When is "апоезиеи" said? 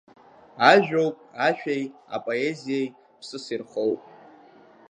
2.15-2.87